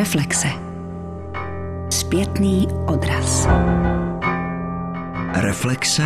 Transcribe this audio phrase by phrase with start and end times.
[0.00, 0.48] Reflexe.
[1.90, 3.48] Zpětný odraz.
[5.34, 6.02] Reflexe.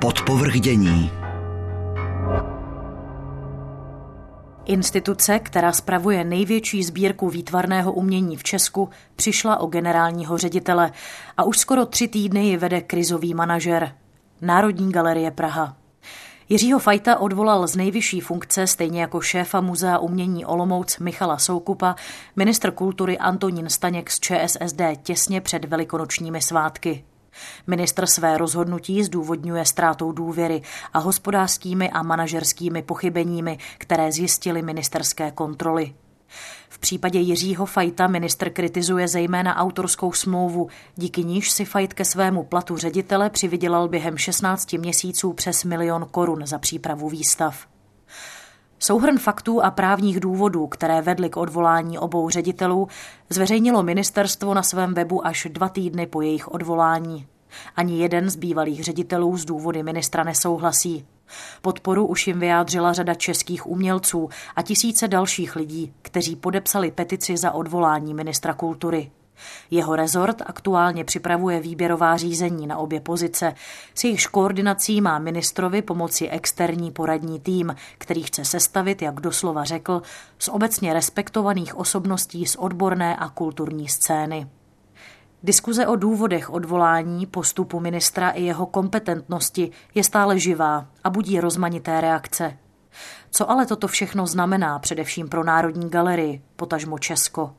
[0.00, 1.10] Podpovrdění.
[4.64, 10.92] Instituce, která spravuje největší sbírku výtvarného umění v Česku, přišla o generálního ředitele
[11.36, 13.94] a už skoro tři týdny ji vede krizový manažer.
[14.40, 15.83] Národní galerie Praha.
[16.48, 21.96] Jiřího Fajta odvolal z nejvyšší funkce, stejně jako šéfa Muzea umění Olomouc Michala Soukupa,
[22.36, 27.04] ministr kultury Antonín Staněk z ČSSD těsně před velikonočními svátky.
[27.66, 30.62] Ministr své rozhodnutí zdůvodňuje ztrátou důvěry
[30.92, 35.94] a hospodářskými a manažerskými pochybeními, které zjistily ministerské kontroly.
[36.68, 42.44] V případě Jiřího Fajta ministr kritizuje zejména autorskou smlouvu, díky níž si Fajt ke svému
[42.44, 47.66] platu ředitele přivydělal během 16 měsíců přes milion korun za přípravu výstav.
[48.78, 52.88] Souhrn faktů a právních důvodů, které vedly k odvolání obou ředitelů,
[53.30, 57.26] zveřejnilo ministerstvo na svém webu až dva týdny po jejich odvolání.
[57.76, 61.06] Ani jeden z bývalých ředitelů z důvody ministra nesouhlasí.
[61.62, 67.50] Podporu už jim vyjádřila řada českých umělců a tisíce dalších lidí, kteří podepsali petici za
[67.50, 69.10] odvolání ministra kultury.
[69.70, 73.54] Jeho rezort aktuálně připravuje výběrová řízení na obě pozice.
[73.94, 80.02] S jejichž koordinací má ministrovi pomoci externí poradní tým, který chce sestavit, jak doslova řekl,
[80.38, 84.46] z obecně respektovaných osobností z odborné a kulturní scény.
[85.44, 92.00] Diskuze o důvodech odvolání, postupu ministra i jeho kompetentnosti je stále živá a budí rozmanité
[92.00, 92.58] reakce.
[93.30, 97.54] Co ale toto všechno znamená především pro Národní galerii, potažmo Česko?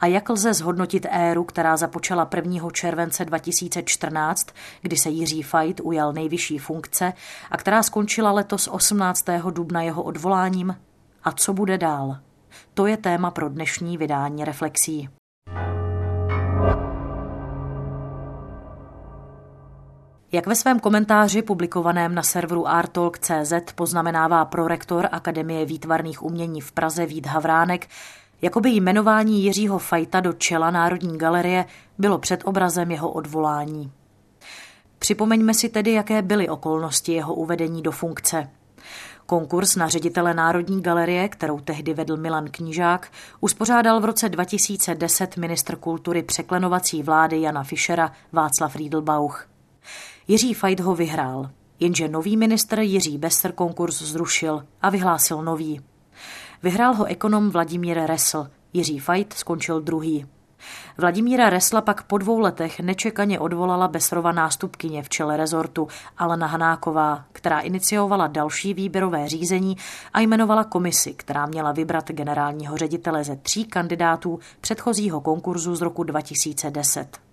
[0.00, 2.70] A jak lze zhodnotit éru, která započala 1.
[2.70, 4.46] července 2014,
[4.82, 7.12] kdy se Jiří Fajt ujal nejvyšší funkce
[7.50, 9.24] a která skončila letos 18.
[9.50, 10.76] dubna jeho odvoláním?
[11.24, 12.18] A co bude dál?
[12.74, 15.08] To je téma pro dnešní vydání Reflexí.
[20.34, 27.06] Jak ve svém komentáři publikovaném na serveru artalk.cz poznamenává prorektor Akademie výtvarných umění v Praze
[27.06, 27.88] Vít Havránek,
[28.42, 31.64] jakoby jmenování Jiřího Fajta do čela Národní galerie
[31.98, 33.92] bylo před obrazem jeho odvolání.
[34.98, 38.48] Připomeňme si tedy, jaké byly okolnosti jeho uvedení do funkce.
[39.26, 43.08] Konkurs na ředitele Národní galerie, kterou tehdy vedl Milan Knížák,
[43.40, 49.51] uspořádal v roce 2010 ministr kultury překlenovací vlády Jana Fischera Václav Riedelbauch.
[50.28, 51.50] Jiří Fajt ho vyhrál,
[51.80, 55.80] jenže nový ministr Jiří Besser konkurs zrušil a vyhlásil nový.
[56.62, 60.26] Vyhrál ho ekonom Vladimír Resl, Jiří Fajt skončil druhý.
[60.98, 65.88] Vladimíra Resla pak po dvou letech nečekaně odvolala Besrova nástupkyně v čele rezortu
[66.18, 69.76] Alena Hanáková, která iniciovala další výběrové řízení
[70.12, 76.02] a jmenovala komisi, která měla vybrat generálního ředitele ze tří kandidátů předchozího konkurzu z roku
[76.02, 77.31] 2010.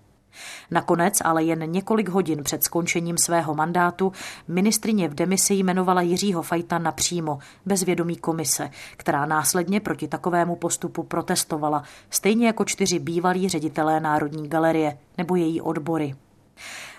[0.72, 4.12] Nakonec, ale jen několik hodin před skončením svého mandátu,
[4.48, 11.04] ministrině v demisi jmenovala Jiřího Fajta napřímo, bez vědomí komise, která následně proti takovému postupu
[11.04, 16.16] protestovala, stejně jako čtyři bývalí ředitelé Národní galerie nebo její odbory.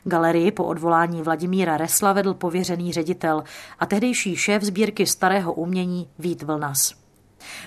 [0.04, 3.44] Galerii po odvolání Vladimíra Resla vedl pověřený ředitel
[3.78, 6.99] a tehdejší šéf sbírky starého umění Vít Vlnas.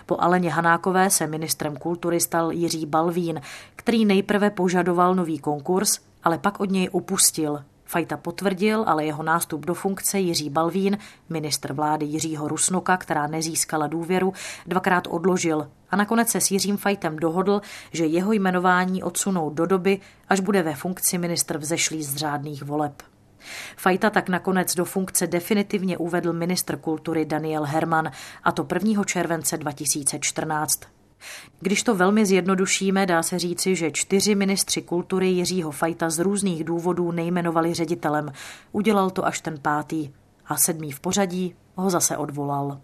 [0.06, 3.42] Po Aleně Hanákové se ministrem kultury stal Jiří Balvín,
[3.76, 7.64] který nejprve požadoval nový konkurs, ale pak od něj upustil.
[7.86, 10.98] Fajta potvrdil, ale jeho nástup do funkce Jiří Balvín,
[11.30, 14.34] ministr vlády Jiřího Rusnoka, která nezískala důvěru,
[14.68, 17.62] dvakrát odložil a nakonec se s Jiřím Fajtem dohodl,
[17.92, 22.94] že jeho jmenování odsunou do doby, až bude ve funkci ministr vzešlý z řádných voleb.
[23.78, 28.12] Fajta tak nakonec do funkce definitivně uvedl ministr kultury Daniel Herman,
[28.44, 29.04] a to 1.
[29.04, 30.82] července 2014.
[31.60, 36.64] Když to velmi zjednodušíme, dá se říci, že čtyři ministři kultury Jiřího Fajta z různých
[36.64, 38.32] důvodů nejmenovali ředitelem.
[38.72, 40.10] Udělal to až ten pátý
[40.46, 42.80] a sedmý v pořadí ho zase odvolal.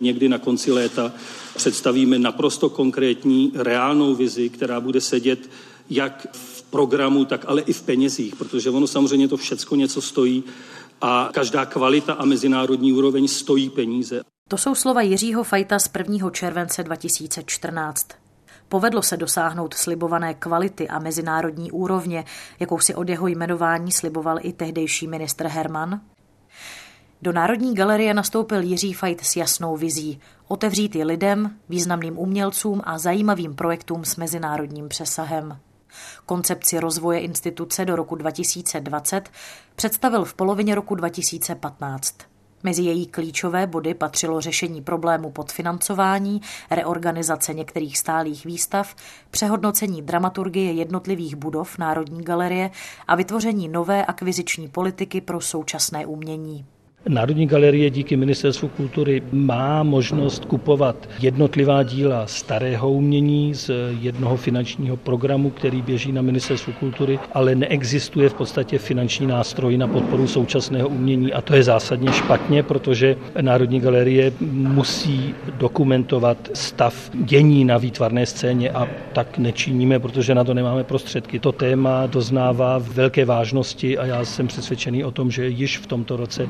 [0.00, 1.12] Někdy na konci léta
[1.56, 5.50] představíme naprosto konkrétní, reálnou vizi, která bude sedět
[5.90, 10.44] jak v programu, tak ale i v penězích, protože ono samozřejmě to všecko něco stojí
[11.00, 14.20] a každá kvalita a mezinárodní úroveň stojí peníze.
[14.48, 16.30] To jsou slova Jiřího Fajta z 1.
[16.30, 18.08] července 2014.
[18.68, 22.24] Povedlo se dosáhnout slibované kvality a mezinárodní úrovně,
[22.60, 26.00] jakou si od jeho jmenování sliboval i tehdejší ministr Herman?
[27.22, 32.98] Do Národní galerie nastoupil Jiří Fajt s jasnou vizí otevřít ji lidem, významným umělcům a
[32.98, 35.58] zajímavým projektům s mezinárodním přesahem.
[36.26, 39.30] Koncepci rozvoje instituce do roku 2020
[39.76, 42.14] představil v polovině roku 2015.
[42.62, 46.40] Mezi její klíčové body patřilo řešení problému podfinancování,
[46.70, 48.94] reorganizace některých stálých výstav,
[49.30, 52.70] přehodnocení dramaturgie jednotlivých budov Národní galerie
[53.08, 56.66] a vytvoření nové akviziční politiky pro současné umění.
[57.08, 63.70] Národní galerie díky Ministerstvu kultury má možnost kupovat jednotlivá díla starého umění z
[64.00, 69.86] jednoho finančního programu, který běží na Ministerstvu kultury, ale neexistuje v podstatě finanční nástroj na
[69.86, 77.64] podporu současného umění a to je zásadně špatně, protože Národní galerie musí dokumentovat stav dění
[77.64, 81.38] na výtvarné scéně a tak nečiníme, protože na to nemáme prostředky.
[81.38, 86.16] To téma doznává velké vážnosti a já jsem přesvědčený o tom, že již v tomto
[86.16, 86.48] roce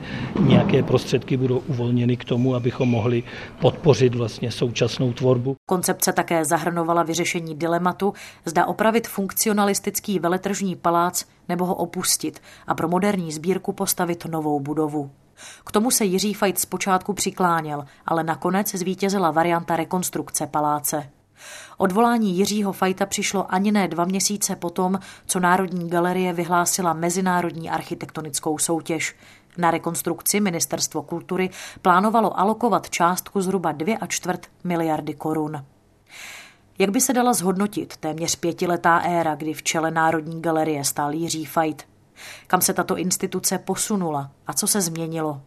[0.48, 3.22] nějaké prostředky budou uvolněny k tomu, abychom mohli
[3.60, 5.56] podpořit vlastně současnou tvorbu.
[5.66, 8.14] Koncepce také zahrnovala vyřešení dilematu,
[8.44, 15.10] zda opravit funkcionalistický veletržní palác nebo ho opustit a pro moderní sbírku postavit novou budovu.
[15.66, 21.10] K tomu se Jiří Fajt zpočátku přikláněl, ale nakonec zvítězila varianta rekonstrukce paláce.
[21.78, 28.58] Odvolání Jiřího Fajta přišlo ani ne dva měsíce potom, co Národní galerie vyhlásila mezinárodní architektonickou
[28.58, 29.16] soutěž.
[29.60, 31.50] Na rekonstrukci Ministerstvo kultury
[31.82, 35.64] plánovalo alokovat částku zhruba 2 a čtvrt miliardy korun.
[36.78, 41.44] Jak by se dala zhodnotit téměř pětiletá éra, kdy v čele Národní galerie stál Jiří
[41.44, 41.86] Fajt?
[42.46, 45.40] Kam se tato instituce posunula a co se změnilo?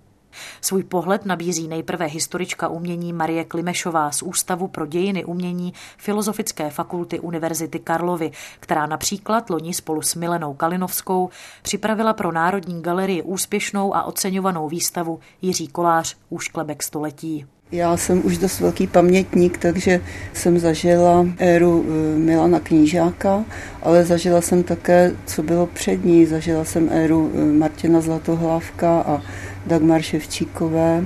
[0.62, 7.20] Svůj pohled nabízí nejprve historička umění Marie Klimešová z Ústavu pro dějiny umění Filozofické fakulty
[7.20, 11.30] Univerzity Karlovy, která například loni spolu s Milenou Kalinovskou
[11.62, 17.46] připravila pro Národní galerii úspěšnou a oceňovanou výstavu Jiří Kolář Úšklebek století.
[17.74, 20.02] Já jsem už dost velký pamětník, takže
[20.34, 23.46] jsem zažila éru eh, Milana Knížáka,
[23.82, 26.26] ale zažila jsem také, co bylo před ní.
[26.26, 29.22] Zažila jsem éru eh, Martina Zlatohlávka a
[29.66, 31.06] Dagmar Ševčíkové,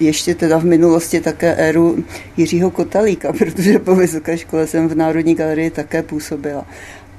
[0.00, 2.04] ještě teda v minulosti také éru
[2.36, 6.66] Jiřího Kotalíka, protože po vysoké škole jsem v Národní galerii také působila.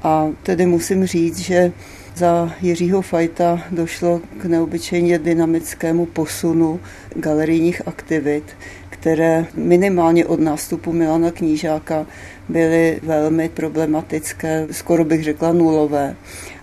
[0.03, 1.71] A tedy musím říct, že
[2.15, 6.79] za Jiřího Fajta došlo k neobyčejně dynamickému posunu
[7.15, 8.43] galerijních aktivit,
[8.89, 12.05] které minimálně od nástupu Milana Knížáka
[12.49, 16.15] byly velmi problematické, skoro bych řekla nulové.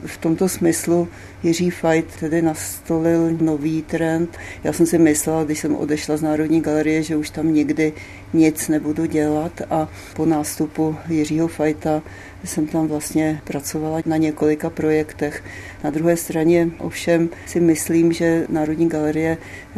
[0.06, 1.08] V tomto smyslu
[1.43, 4.38] Jiří Fajt tedy nastolil nový trend.
[4.64, 7.93] Já jsem si myslela, když jsem odešla z Národní galerie, že už tam nikdy
[8.32, 12.03] nic nebudu dělat a po nástupu Jiřího Fajta
[12.44, 15.44] jsem tam vlastně pracovala na několika projektech.
[15.84, 19.37] Na druhé straně ovšem si myslím, že Národní galerie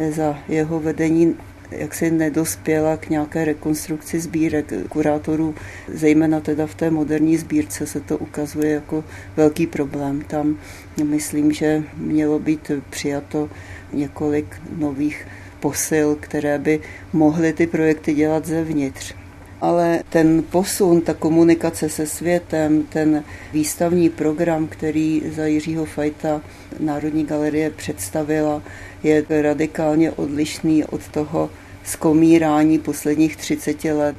[0.09, 1.35] za jeho vedení
[1.77, 5.55] jak si nedospěla k nějaké rekonstrukci sbírek kurátorů,
[5.87, 9.03] zejména teda v té moderní sbírce se to ukazuje jako
[9.35, 10.21] velký problém.
[10.21, 10.57] Tam
[11.03, 13.49] myslím, že mělo být přijato
[13.93, 15.27] několik nových
[15.59, 16.79] posil, které by
[17.13, 19.15] mohly ty projekty dělat zevnitř
[19.63, 23.23] ale ten posun, ta komunikace se světem, ten
[23.53, 26.41] výstavní program, který za Jiřího Fajta
[26.79, 28.61] Národní galerie představila,
[29.03, 31.49] je radikálně odlišný od toho
[31.83, 34.15] zkomírání posledních 30 let.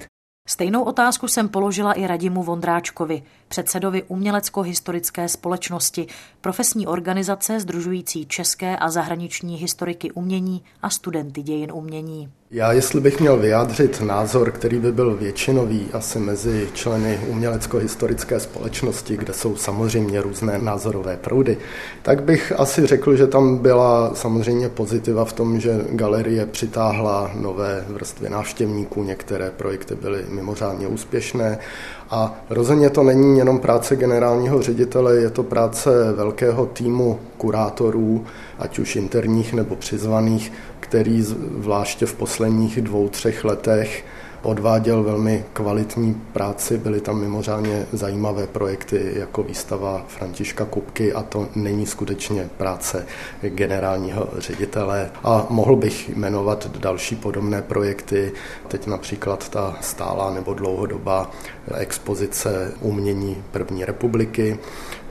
[0.48, 3.22] Stejnou otázku jsem položila i Radimu Vondráčkovi,
[3.54, 6.06] předsedovi Umělecko-historické společnosti,
[6.40, 12.30] profesní organizace združující české a zahraniční historiky umění a studenty dějin umění.
[12.50, 19.16] Já, jestli bych měl vyjádřit názor, který by byl většinový asi mezi členy umělecko-historické společnosti,
[19.16, 21.58] kde jsou samozřejmě různé názorové proudy,
[22.02, 27.84] tak bych asi řekl, že tam byla samozřejmě pozitiva v tom, že galerie přitáhla nové
[27.88, 31.58] vrstvy návštěvníků, některé projekty byly mimořádně úspěšné
[32.10, 38.24] a rozhodně to není jenom práce generálního ředitele, je to práce velkého týmu kurátorů,
[38.58, 44.04] ať už interních nebo přizvaných, který zvláště v posledních dvou, třech letech
[44.44, 51.48] odváděl velmi kvalitní práci, byly tam mimořádně zajímavé projekty jako výstava Františka Kupky a to
[51.54, 53.06] není skutečně práce
[53.42, 55.10] generálního ředitele.
[55.24, 58.32] A mohl bych jmenovat další podobné projekty,
[58.68, 61.30] teď například ta stála nebo dlouhodobá
[61.74, 64.58] expozice umění první republiky,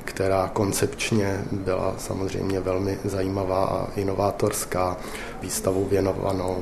[0.05, 4.97] která koncepčně byla samozřejmě velmi zajímavá a inovátorská,
[5.41, 6.57] výstavu věnovanou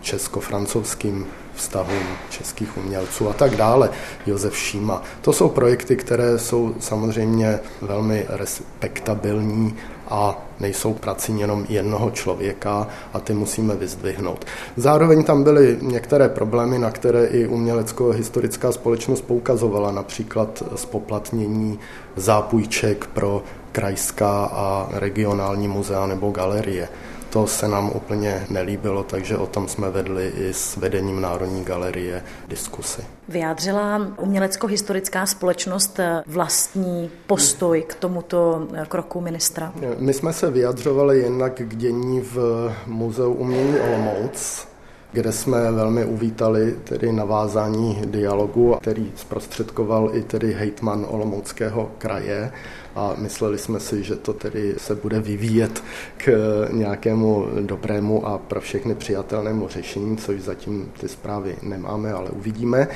[0.00, 3.90] česko-francouzským vztahům českých umělců a tak dále,
[4.26, 5.02] Josef Šíma.
[5.20, 9.76] To jsou projekty, které jsou samozřejmě velmi respektabilní
[10.08, 14.44] a nejsou prací jenom jednoho člověka a ty musíme vyzdvihnout.
[14.76, 21.78] Zároveň tam byly některé problémy, na které i umělecko-historická společnost poukazovala, například spoplatnění
[22.16, 26.88] zápůjček pro krajská a regionální muzea nebo galerie.
[27.36, 32.22] To se nám úplně nelíbilo, takže o tom jsme vedli i s vedením Národní galerie
[32.48, 33.02] diskusy.
[33.28, 39.72] Vyjádřila umělecko-historická společnost vlastní postoj k tomuto kroku ministra?
[39.98, 42.38] My jsme se vyjadřovali jednak k dění v
[42.86, 44.68] Muzeu umění Olomouc,
[45.12, 52.52] kde jsme velmi uvítali tedy navázání dialogu, který zprostředkoval i tedy hejtman Olomouckého kraje
[52.96, 55.82] a mysleli jsme si, že to tedy se bude vyvíjet
[56.16, 56.32] k
[56.72, 62.88] nějakému dobrému a pro všechny přijatelnému řešení, což zatím ty zprávy nemáme, ale uvidíme.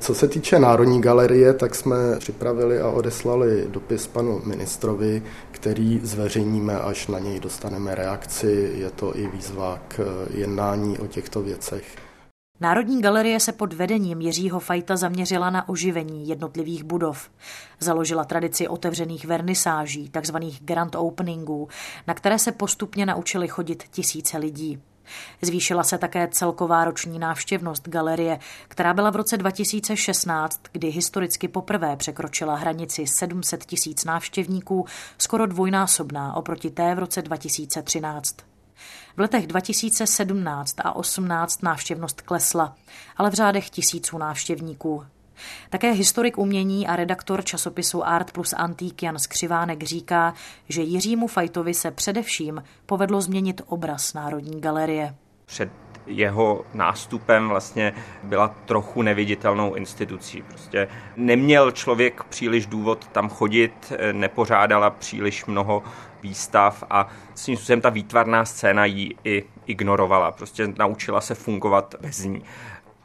[0.00, 6.78] Co se týče Národní galerie, tak jsme připravili a odeslali dopis panu ministrovi, který zveřejníme,
[6.78, 8.72] až na něj dostaneme reakci.
[8.74, 12.03] Je to i výzva k jednání o těchto věcech.
[12.64, 17.30] Národní galerie se pod vedením Jiřího Fajta zaměřila na oživení jednotlivých budov.
[17.80, 21.68] Založila tradici otevřených vernisáží, takzvaných grand openingů,
[22.06, 24.82] na které se postupně naučili chodit tisíce lidí.
[25.42, 31.96] Zvýšila se také celková roční návštěvnost galerie, která byla v roce 2016, kdy historicky poprvé
[31.96, 34.84] překročila hranici 700 tisíc návštěvníků,
[35.18, 38.53] skoro dvojnásobná oproti té v roce 2013.
[39.16, 42.76] V letech 2017 a 18 návštěvnost klesla,
[43.16, 45.06] ale v řádech tisíců návštěvníků.
[45.70, 50.34] Také historik umění a redaktor časopisu Art plus Antík Jan Skřivánek říká,
[50.68, 55.14] že Jiřímu Fajtovi se především povedlo změnit obraz Národní galerie.
[55.46, 57.92] Před jeho nástupem vlastně
[58.22, 60.42] byla trochu neviditelnou institucí.
[60.42, 65.82] Prostě neměl člověk příliš důvod tam chodit, nepořádala příliš mnoho
[66.22, 70.32] výstav a svým způsobem ta výtvarná scéna ji i ignorovala.
[70.32, 72.42] Prostě naučila se fungovat bez ní.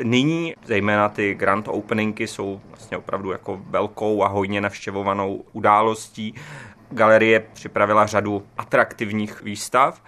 [0.04, 6.36] Nyní zejména ty grand openingy jsou vlastně opravdu jako velkou a hojně navštěvovanou událostí.
[6.90, 10.02] Galerie připravila řadu atraktivních výstav.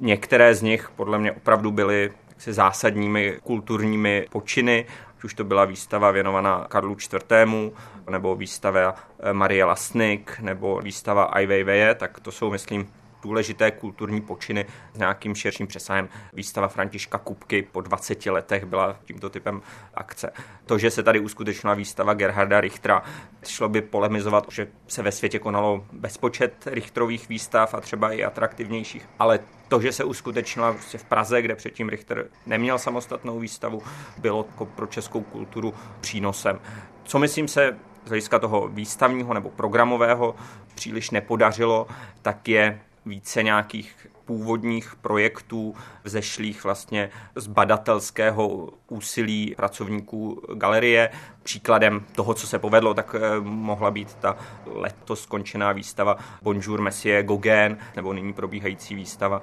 [0.00, 4.86] Některé z nich podle mě opravdu byly se zásadními kulturními počiny,
[5.24, 7.72] už to byla výstava věnovaná Karlu IV.,
[8.10, 8.94] nebo výstava
[9.32, 12.92] Marie Lasnik, nebo výstava Ai Weiwei, tak to jsou, myslím,
[13.22, 16.08] důležité kulturní počiny s nějakým širším přesahem.
[16.32, 19.62] Výstava Františka Kupky po 20 letech byla tímto typem
[19.94, 20.32] akce.
[20.66, 23.02] To, že se tady uskutečnila výstava Gerharda Richtera,
[23.46, 29.08] šlo by polemizovat, že se ve světě konalo bezpočet Richterových výstav a třeba i atraktivnějších,
[29.18, 29.38] ale
[29.70, 33.82] to, že se uskutečnila prostě v Praze, kde předtím Richter neměl samostatnou výstavu,
[34.18, 36.60] bylo jako pro českou kulturu přínosem.
[37.04, 40.34] Co myslím se z hlediska toho výstavního nebo programového
[40.74, 41.86] příliš nepodařilo,
[42.22, 51.10] tak je více nějakých původních projektů vzešlých vlastně z badatelského úsilí pracovníků galerie.
[51.42, 57.22] Příkladem toho, co se povedlo, tak eh, mohla být ta letos skončená výstava Bonjour Monsieur
[57.22, 59.42] Gauguin, nebo nyní probíhající výstava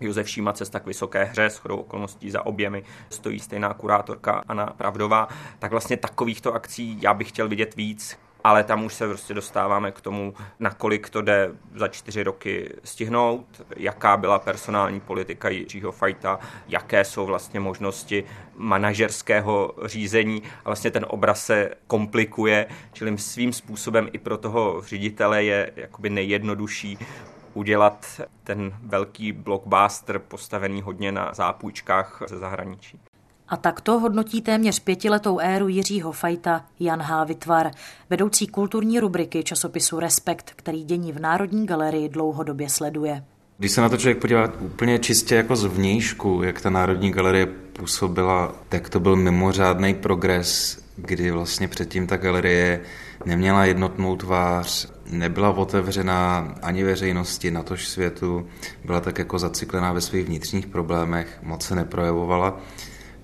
[0.00, 4.66] Josef Šíma cesta k vysoké hře, s chodou okolností za oběmi stojí stejná kurátorka Anna
[4.66, 9.34] Pravdová, tak vlastně takovýchto akcí já bych chtěl vidět víc, ale tam už se prostě
[9.34, 15.92] dostáváme k tomu, nakolik to jde za čtyři roky stihnout, jaká byla personální politika Jiřího
[15.92, 16.38] Fajta,
[16.68, 18.24] jaké jsou vlastně možnosti
[18.56, 25.44] manažerského řízení a vlastně ten obraz se komplikuje, čili svým způsobem i pro toho ředitele
[25.44, 26.98] je jakoby nejjednodušší
[27.54, 33.00] udělat ten velký blockbuster postavený hodně na zápůjčkách ze zahraničí.
[33.48, 37.24] A takto hodnotí téměř pětiletou éru Jiřího Fajta Jan H.
[37.24, 37.70] Vytvar,
[38.10, 43.24] vedoucí kulturní rubriky časopisu Respekt, který dění v Národní galerii dlouhodobě sleduje.
[43.58, 47.46] Když se na to člověk podívá úplně čistě jako z vnějšku, jak ta Národní galerie
[47.46, 52.80] působila, tak to byl mimořádný progres, kdy vlastně předtím ta galerie
[53.24, 58.46] neměla jednotnou tvář, nebyla otevřená ani veřejnosti, natož světu,
[58.84, 62.60] byla tak jako zaciklená ve svých vnitřních problémech, moc se neprojevovala.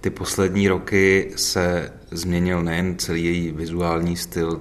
[0.04, 4.60] Ty poslední roky se změnil nejen celý její vizuální styl,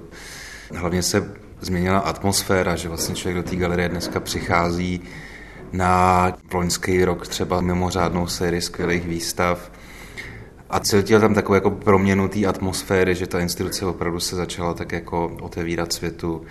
[0.74, 5.00] hlavně se změnila atmosféra, že vlastně člověk do té galerie dneska přichází
[5.72, 9.72] na loňský rok třeba mimořádnou sérii skvělých výstav
[10.70, 14.92] a cítil tam takovou jako proměnu té atmosféry, že ta instituce opravdu se začala tak
[14.92, 16.44] jako otevírat světu,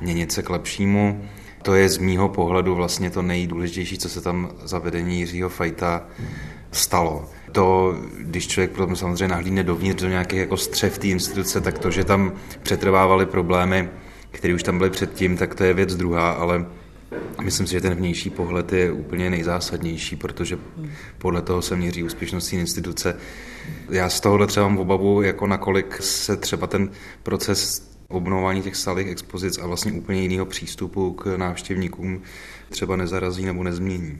[0.00, 1.28] měnit se k lepšímu.
[1.62, 6.06] To je z mýho pohledu vlastně to nejdůležitější, co se tam za vedení Jiřího Fajta
[6.72, 7.30] stalo.
[7.52, 11.90] To, když člověk potom samozřejmě nahlídne dovnitř do nějakých jako střev té instituce, tak to,
[11.90, 12.32] že tam
[12.62, 13.88] přetrvávaly problémy,
[14.30, 16.66] které už tam byly předtím, tak to je věc druhá, ale
[17.42, 20.58] Myslím si, že ten vnější pohled je úplně nejzásadnější, protože
[21.18, 23.16] podle toho se měří úspěšnost instituce.
[23.90, 26.90] Já z tohohle třeba mám obavu, jako nakolik se třeba ten
[27.22, 32.22] proces obnovování těch stálých expozic a vlastně úplně jiného přístupu k návštěvníkům
[32.68, 34.18] třeba nezarazí nebo nezmění.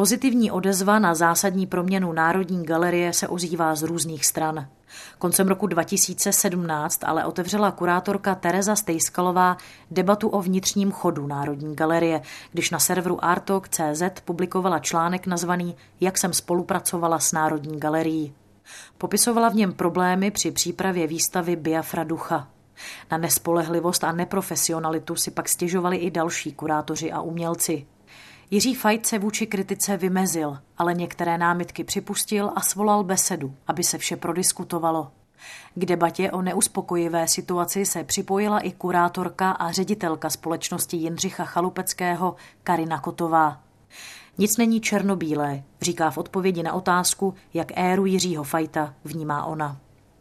[0.00, 4.68] Pozitivní odezva na zásadní proměnu Národní galerie se ozývá z různých stran.
[5.18, 9.56] Koncem roku 2017 ale otevřela kurátorka Tereza Stejskalová
[9.90, 16.32] debatu o vnitřním chodu Národní galerie, když na serveru artok.cz publikovala článek nazvaný Jak jsem
[16.32, 18.34] spolupracovala s Národní galerií.
[18.98, 22.48] Popisovala v něm problémy při přípravě výstavy Biafra ducha.
[23.10, 27.86] Na nespolehlivost a neprofesionalitu si pak stěžovali i další kurátoři a umělci.
[28.52, 33.98] Jiří Fajt se vůči kritice vymezil, ale některé námitky připustil a svolal besedu, aby se
[33.98, 35.10] vše prodiskutovalo.
[35.74, 43.00] K debatě o neuspokojivé situaci se připojila i kurátorka a ředitelka společnosti Jindřicha Chalupeckého Karina
[43.00, 43.60] Kotová.
[44.38, 49.76] Nic není černobílé, říká v odpovědi na otázku, jak éru Jiřího Fajta vnímá ona.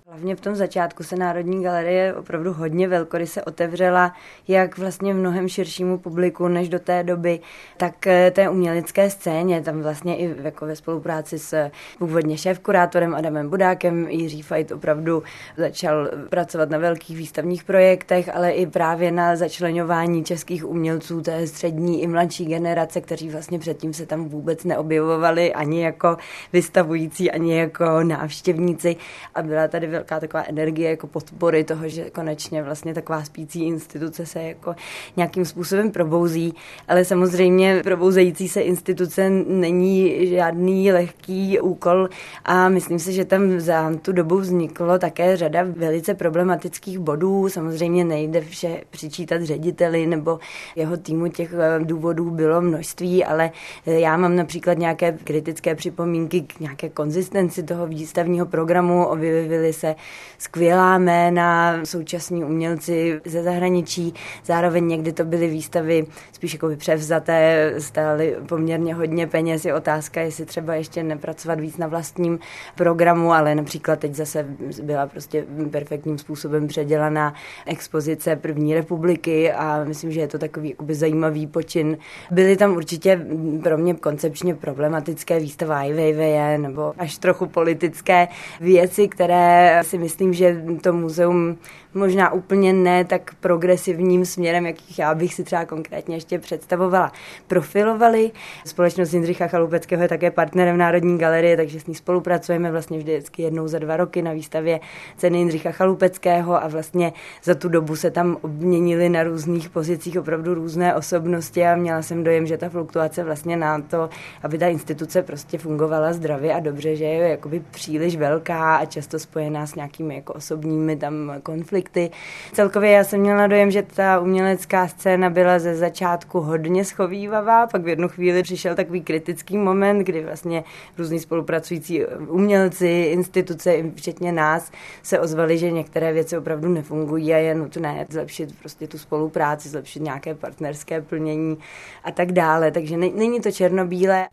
[0.10, 4.14] Hlavně v tom začátku se Národní galerie opravdu hodně velkoryse otevřela,
[4.48, 7.40] jak vlastně mnohem širšímu publiku než do té doby,
[7.78, 9.62] tak eh, té umělecké scéně.
[9.62, 15.24] Tam vlastně i jako ve spolupráci s původně šéf-kurátorem Adamem Budákem Jiří Fajt opravdu
[15.58, 22.02] začal pracovat na velkých výstavních projektech, ale i právě na začlenování českých umělců té střední
[22.02, 26.18] i mladší generace, kteří vlastně předtím se tam vůbec neobjevovali ani jako
[26.54, 28.96] vystavující, ani jako návštěvníci.
[29.36, 34.26] A byla tady velká taková energie jako podpory toho, že konečně vlastně taková spící instituce
[34.26, 34.76] se jako
[35.18, 36.54] nějakým způsobem probouzí,
[36.88, 42.10] ale samozřejmě probouzející se instituce není žádný lehký úkol
[42.46, 47.50] a myslím si, že tam za tu dobu vzniklo také řada velice problematických bodů.
[47.50, 50.40] Samozřejmě nejde vše přičítat řediteli nebo
[50.76, 53.52] jeho týmu těch eh, důvodů bylo množství, ale
[53.86, 59.89] eh, já mám například nějaké kritické připomínky k nějaké konzistenci toho výstavního programu, objevily se
[60.38, 64.14] skvělá jména, současní umělci ze zahraničí,
[64.46, 70.46] zároveň někdy to byly výstavy spíš jako převzaté, stály poměrně hodně peněz, je otázka, jestli
[70.46, 72.40] třeba ještě nepracovat víc na vlastním
[72.76, 74.46] programu, ale například teď zase
[74.84, 77.34] byla prostě perfektním způsobem předělaná
[77.66, 81.98] expozice první republiky a myslím, že je to takový jakoby zajímavý počin.
[82.32, 83.26] Byly tam určitě
[83.64, 88.28] pro mě koncepčně problematické výstava Ai Weiwei nebo až trochu politické
[88.62, 91.58] věci, které si myslím, že to muzeum
[91.94, 97.12] možná úplně ne tak progresivním směrem, jakých já bych si třeba konkrétně ještě představovala.
[97.48, 98.32] Profilovali.
[98.66, 103.68] Společnost Jindřicha Chalupeckého je také partnerem Národní galerie, takže s ní spolupracujeme vlastně vždycky jednou
[103.68, 104.80] za dva roky na výstavě
[105.18, 110.54] ceny Jindřicha Chalupeckého a vlastně za tu dobu se tam obměnili na různých pozicích opravdu
[110.54, 114.10] různé osobnosti a měla jsem dojem, že ta fluktuace vlastně na to,
[114.44, 119.20] aby ta instituce prostě fungovala zdravě a dobře, že je jakoby příliš velká a často
[119.20, 122.12] spojená s nějakými jako osobními tam konflikty konflikty.
[122.54, 127.82] Celkově já jsem měla dojem, že ta umělecká scéna byla ze začátku hodně schovývavá, pak
[127.82, 130.64] v jednu chvíli přišel takový kritický moment, kdy vlastně
[130.98, 134.72] různí spolupracující umělci, instituce, včetně nás,
[135.04, 140.04] se ozvali, že některé věci opravdu nefungují a je nutné zlepšit prostě tu spolupráci, zlepšit
[140.04, 141.58] nějaké partnerské plnění
[142.04, 142.72] a tak dále.
[142.72, 144.28] Takže není to černobílé.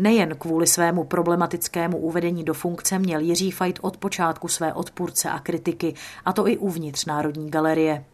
[0.00, 5.38] Nejen kvůli svému problematickému uvedení do funkce měl Jiří Fajt od počátku své odpůrce a
[5.38, 8.04] kritiky, a to i uvnitř Národní galerie.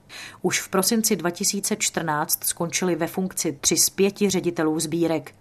[0.42, 5.34] Už v prosinci 2014 skončili ve funkci tři z pěti ředitelů sbírek.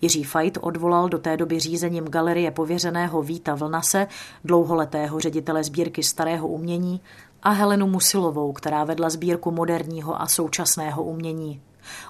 [0.00, 4.06] Jiří Fajt odvolal do té doby řízením galerie pověřeného Víta Vlnase,
[4.44, 7.00] dlouholetého ředitele sbírky starého umění,
[7.42, 11.60] a Helenu Musilovou, která vedla sbírku moderního a současného umění.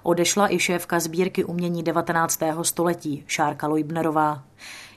[0.03, 2.41] Odešla i šéfka sbírky umění 19.
[2.63, 4.43] století, Šárka Lojbnerová.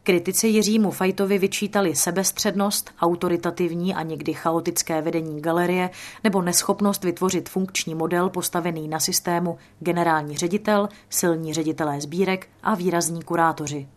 [0.04, 5.90] Kritici Jiřímu Fajtovi vyčítali sebestřednost, autoritativní a někdy chaotické vedení galerie
[6.24, 13.22] nebo neschopnost vytvořit funkční model postavený na systému generální ředitel, silní ředitelé sbírek a výrazní
[13.22, 13.88] kurátoři.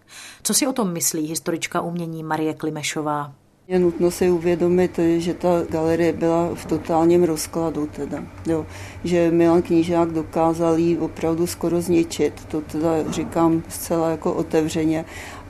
[0.43, 3.33] Co si o tom myslí historička umění Marie Klimešová?
[3.69, 8.67] Je nutno si uvědomit, že ta galerie byla v totálním rozkladu teda, jo.
[9.05, 15.05] že Milan Knížák dokázal jí opravdu skoro zničit, to teda říkám zcela jako otevřeně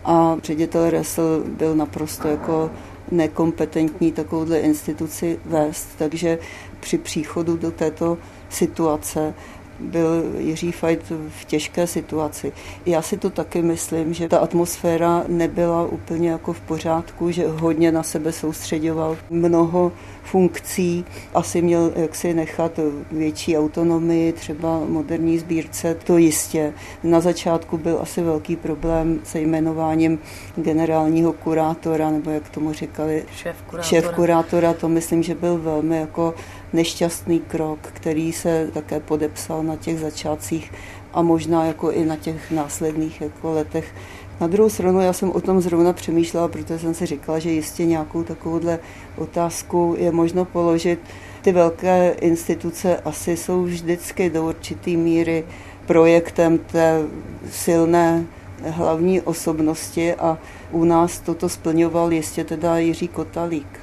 [0.04, 2.70] a ředitel Ressel byl naprosto jako
[3.10, 6.38] nekompetentní takovouhle instituci vést, takže
[6.80, 9.34] při příchodu do této situace
[9.80, 12.52] byl Jiří Fajt v těžké situaci.
[12.86, 17.92] Já si to taky myslím, že ta atmosféra nebyla úplně jako v pořádku, že hodně
[17.92, 21.04] na sebe soustředoval mnoho funkcí.
[21.34, 22.80] Asi měl jaksi nechat
[23.12, 26.72] větší autonomii, třeba moderní sbírce, to jistě.
[27.02, 30.18] Na začátku byl asi velký problém se jmenováním
[30.56, 33.82] generálního kurátora, nebo jak tomu říkali, šéf kurátora.
[33.82, 36.34] šéf kurátora to myslím, že byl velmi jako
[36.74, 40.72] nešťastný krok, který se také podepsal na těch začátcích
[41.12, 43.94] a možná jako i na těch následných jako letech.
[44.40, 47.86] Na druhou stranu já jsem o tom zrovna přemýšlela, protože jsem si říkala, že jistě
[47.86, 48.78] nějakou takovouhle
[49.16, 51.00] otázku je možno položit.
[51.42, 55.44] Ty velké instituce asi jsou vždycky do určitý míry
[55.86, 57.02] projektem té
[57.50, 58.24] silné
[58.66, 60.38] hlavní osobnosti a
[60.72, 63.80] u nás toto splňoval jistě teda Jiří Kotalík,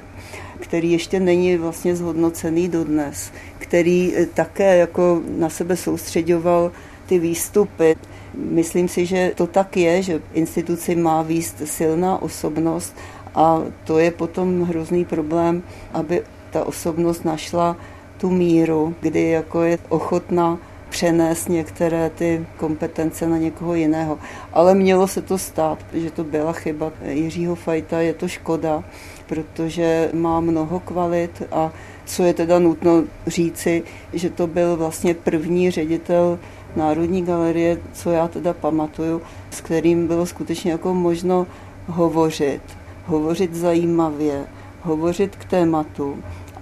[0.62, 6.72] který ještě není vlastně zhodnocený dodnes, který také jako na sebe soustředoval
[7.06, 7.96] ty výstupy.
[8.34, 12.96] Myslím si, že to tak je, že instituci má výst silná osobnost
[13.34, 17.76] a to je potom hrozný problém, aby ta osobnost našla
[18.18, 24.18] tu míru, kdy jako je ochotná přenést některé ty kompetence na někoho jiného.
[24.52, 28.84] Ale mělo se to stát, že to byla chyba Jiřího Fajta, je to škoda,
[29.32, 31.72] protože má mnoho kvalit a
[32.04, 36.38] co je teda nutno říci, že to byl vlastně první ředitel
[36.76, 41.46] Národní galerie, co já teda pamatuju, s kterým bylo skutečně jako možno
[41.86, 42.60] hovořit,
[43.06, 44.44] hovořit zajímavě,
[44.82, 46.18] hovořit k tématu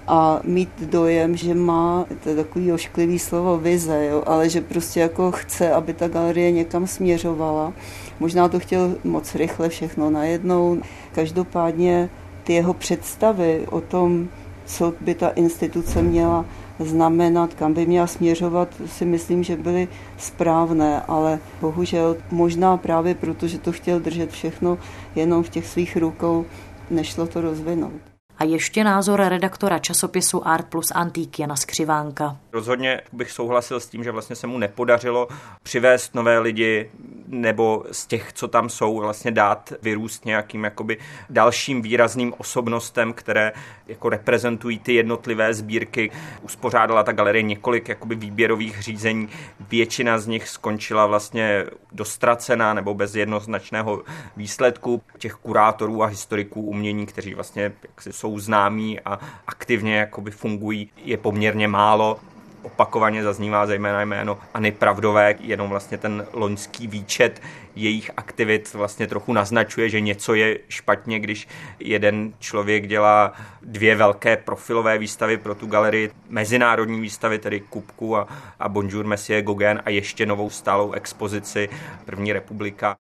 [0.07, 5.01] a mít dojem, že má, to je takový ošklivý slovo, vize, jo, ale že prostě
[5.01, 7.73] jako chce, aby ta galerie někam směřovala.
[8.21, 10.81] Možná to chtěl moc rychle všechno najednou.
[11.13, 12.11] Každopádně
[12.45, 14.29] ty jeho představy o tom,
[14.67, 16.45] co by ta instituce měla
[16.79, 23.47] znamenat, kam by měla směřovat, si myslím, že byly správné, ale bohužel možná právě proto,
[23.47, 24.79] že to chtěl držet všechno
[25.15, 26.47] jenom v těch svých rukou,
[26.91, 27.93] nešlo to rozvinout.
[28.39, 32.37] A ještě názor redaktora časopisu Art plus Antík Jana Skřivánka.
[32.53, 35.29] Rozhodně bych souhlasil s tím, že vlastně se mu nepodařilo
[35.63, 36.91] přivést nové lidi
[37.31, 40.99] nebo z těch, co tam jsou, vlastně dát vyrůst nějakým jakoby
[41.31, 43.53] dalším výrazným osobnostem, které
[43.89, 46.11] jako reprezentují ty jednotlivé sbírky.
[46.43, 49.29] Uspořádala ta galerie několik jakoby výběrových řízení.
[49.69, 54.03] Většina z nich skončila vlastně dostracená nebo bez jednoznačného
[54.37, 60.91] výsledku těch kurátorů a historiků umění, kteří vlastně jaksi jsou známí a aktivně jakoby fungují,
[60.97, 62.21] je poměrně málo
[62.63, 67.43] opakovaně zaznívá zejména jméno Ani Pravdové, jenom vlastně ten loňský výčet
[67.77, 71.49] jejich aktivit vlastně trochu naznačuje, že něco je špatně, když
[71.81, 78.29] jeden člověk dělá dvě velké profilové výstavy pro tu galerii, mezinárodní výstavy, tedy Kupku a,
[78.59, 81.69] a Bonjour Monsieur Gauguin a ještě novou stálou expozici
[82.05, 82.97] První republika.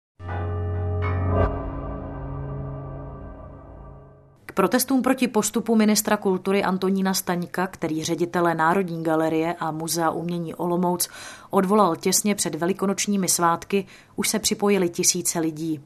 [4.56, 11.08] Protestům proti postupu ministra kultury Antonína Staňka, který ředitele Národní galerie a Muzea umění Olomouc
[11.50, 15.80] odvolal těsně před velikonočními svátky, už se připojili tisíce lidí.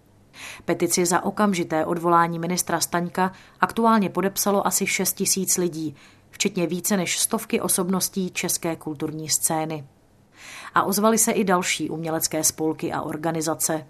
[0.65, 5.97] Petici za okamžité odvolání ministra Staňka aktuálně podepsalo asi 6 tisíc lidí,
[6.31, 9.85] včetně více než stovky osobností české kulturní scény.
[10.75, 13.87] A ozvali se i další umělecké spolky a organizace.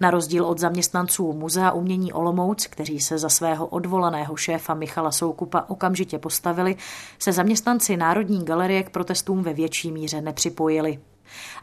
[0.00, 5.64] Na rozdíl od zaměstnanců Muzea umění Olomouc, kteří se za svého odvolaného šéfa Michala Soukupa
[5.68, 6.76] okamžitě postavili,
[7.18, 10.98] se zaměstnanci Národní galerie k protestům ve větší míře nepřipojili.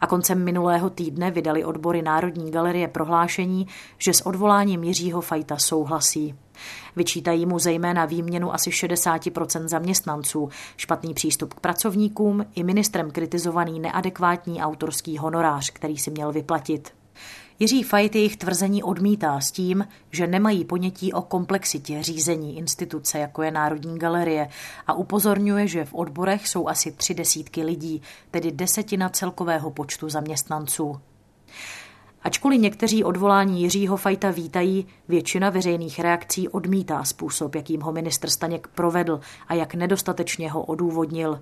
[0.01, 6.35] A koncem minulého týdne vydali odbory Národní galerie prohlášení, že s odvoláním Jiřího Fajta souhlasí.
[6.95, 14.61] Vyčítají mu zejména výměnu asi 60% zaměstnanců, špatný přístup k pracovníkům i ministrem kritizovaný neadekvátní
[14.61, 16.96] autorský honorář, který si měl vyplatit.
[17.59, 23.43] Jiří Fajt jejich tvrzení odmítá s tím, že nemají ponětí o komplexitě řízení instituce, jako
[23.43, 24.49] je Národní galerie,
[24.87, 30.99] a upozorňuje, že v odborech jsou asi tři desítky lidí, tedy desetina celkového počtu zaměstnanců.
[32.21, 38.67] Ačkoliv někteří odvolání Jiřího Fajta vítají, většina veřejných reakcí odmítá způsob, jakým ho ministr Staněk
[38.67, 41.39] provedl a jak nedostatečně ho odůvodnil.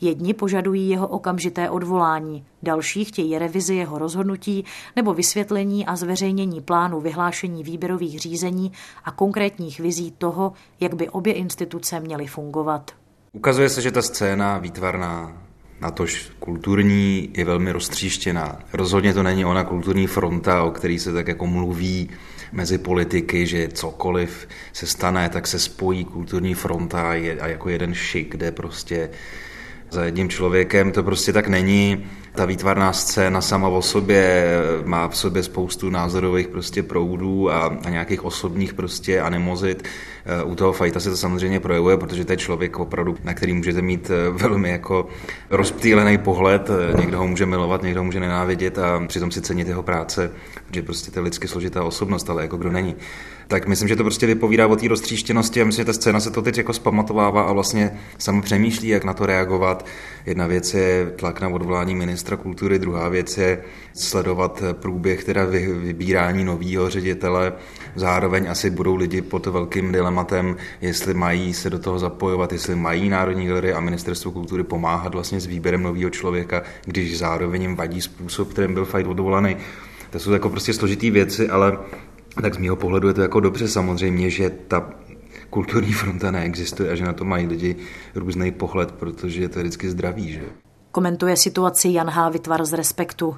[0.00, 4.64] Jedni požadují jeho okamžité odvolání, další chtějí revizi jeho rozhodnutí
[4.96, 8.72] nebo vysvětlení a zveřejnění plánu vyhlášení výběrových řízení
[9.04, 12.90] a konkrétních vizí toho, jak by obě instituce měly fungovat.
[13.32, 15.32] Ukazuje se, že ta scéna výtvarná,
[15.80, 18.58] natož kulturní, je velmi roztříštěná.
[18.72, 22.10] Rozhodně to není ona kulturní fronta, o který se tak jako mluví
[22.52, 28.30] mezi politiky, že cokoliv se stane, tak se spojí kulturní fronta a jako jeden šik,
[28.30, 29.10] kde prostě
[29.90, 32.06] za jedním člověkem, to prostě tak není.
[32.34, 34.46] ta výtvarná scéna sama o sobě
[34.84, 39.84] má v sobě spoustu názorových prostě proudů a, a nějakých osobních prostě animozit.
[40.24, 43.52] Eh, u toho fajta se to samozřejmě projevuje, protože to je člověk opravdu, na který
[43.52, 45.08] můžete mít eh, velmi jako
[45.50, 46.70] rozptýlený pohled.
[46.70, 50.30] Eh, někdo ho může milovat, někdo ho může nenávidět a přitom si cenit jeho práce,
[50.66, 52.96] protože prostě to je lidsky složitá osobnost, ale jako kdo není
[53.50, 56.30] tak myslím, že to prostě vypovídá o té roztříštěnosti a myslím, že ta scéna se
[56.30, 59.86] to teď jako spamatovává a vlastně samo přemýšlí, jak na to reagovat.
[60.26, 63.62] Jedna věc je tlak na odvolání ministra kultury, druhá věc je
[63.94, 65.44] sledovat průběh teda
[65.82, 67.52] vybírání nového ředitele.
[67.94, 73.08] Zároveň asi budou lidi pod velkým dilematem, jestli mají se do toho zapojovat, jestli mají
[73.08, 78.00] Národní galerie a ministerstvo kultury pomáhat vlastně s výběrem nového člověka, když zároveň jim vadí
[78.00, 79.56] způsob, kterým byl fajt odvolaný.
[80.10, 81.78] To jsou jako prostě složitý věci, ale
[82.42, 84.90] tak z mého pohledu je to jako dobře samozřejmě, že ta
[85.50, 87.76] kulturní fronta neexistuje a že na to mají lidi
[88.14, 90.32] různý pohled, protože je to vždycky zdravý.
[90.32, 90.42] Že?
[90.92, 92.28] Komentuje situaci Jan H.
[92.28, 93.36] Vytvar z Respektu.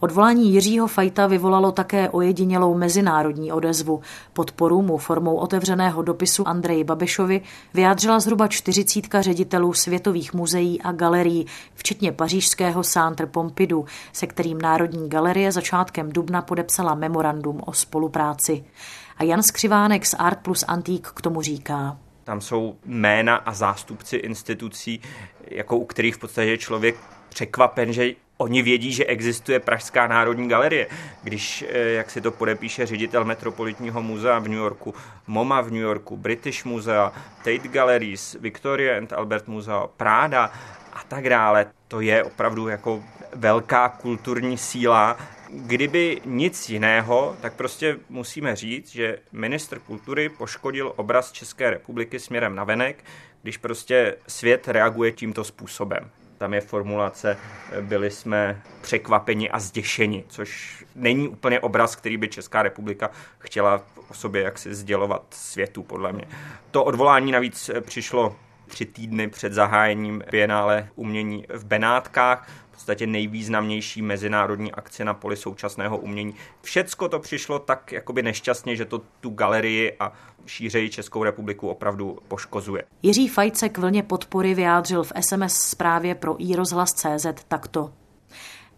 [0.00, 4.00] Odvolání Jiřího Fajta vyvolalo také ojedinělou mezinárodní odezvu.
[4.32, 7.40] Podporu mu formou otevřeného dopisu Andreji Babešovi
[7.74, 15.08] vyjádřila zhruba čtyřicítka ředitelů světových muzeí a galerií, včetně pařížského Centre Pompidou, se kterým Národní
[15.08, 18.64] galerie začátkem dubna podepsala memorandum o spolupráci.
[19.16, 21.96] A Jan Skřivánek z Art plus Antique k tomu říká.
[22.24, 25.00] Tam jsou jména a zástupci institucí,
[25.50, 26.96] jako u kterých v podstatě člověk
[27.28, 30.86] překvapen, že Oni vědí, že existuje Pražská národní galerie.
[31.22, 34.94] Když, eh, jak si to podepíše ředitel Metropolitního muzea v New Yorku,
[35.26, 40.52] MoMA v New Yorku, British Muzea, Tate Galleries, Victoria and Albert Muzea, Prada
[40.92, 43.02] a tak dále, to je opravdu jako
[43.34, 45.16] velká kulturní síla.
[45.48, 52.54] Kdyby nic jiného, tak prostě musíme říct, že ministr kultury poškodil obraz České republiky směrem
[52.54, 53.04] na venek,
[53.42, 56.10] když prostě svět reaguje tímto způsobem.
[56.38, 57.36] Tam je formulace,
[57.80, 64.14] byli jsme překvapeni a zděšeni, což není úplně obraz, který by Česká republika chtěla o
[64.14, 66.24] sobě jaksi sdělovat světu, podle mě.
[66.70, 74.72] To odvolání navíc přišlo tři týdny před zahájením Bienále umění v Benátkách, podstatě nejvýznamnější mezinárodní
[74.72, 76.34] akce na poli současného umění.
[76.62, 80.12] Všecko to přišlo tak jakoby nešťastně, že to tu galerii a
[80.46, 82.84] šířeji Českou republiku opravdu poškozuje.
[83.02, 87.92] Jiří Fajce k vlně podpory vyjádřil v SMS zprávě pro iRozhlas.cz takto.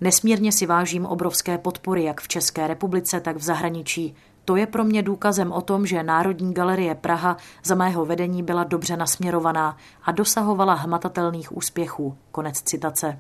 [0.01, 4.15] Nesmírně si vážím obrovské podpory jak v České republice, tak v zahraničí.
[4.45, 8.65] To je pro mě důkazem o tom, že Národní galerie Praha za mého vedení byla
[8.65, 12.17] dobře nasměrovaná a dosahovala hmatatelných úspěchů.
[12.33, 13.19] Konec citace.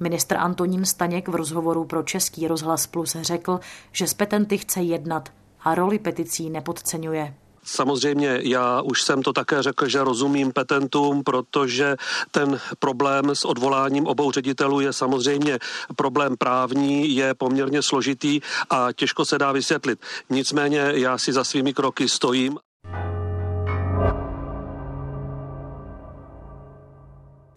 [0.00, 3.60] Ministr Antonín Staněk v rozhovoru pro Český rozhlas Plus řekl,
[3.92, 5.28] že s petenty chce jednat
[5.60, 7.34] a roli peticí nepodceňuje.
[7.64, 11.96] Samozřejmě já už jsem to také řekl, že rozumím petentům, protože
[12.30, 15.58] ten problém s odvoláním obou ředitelů je samozřejmě
[15.96, 20.00] problém právní, je poměrně složitý a těžko se dá vysvětlit.
[20.30, 22.58] Nicméně já si za svými kroky stojím.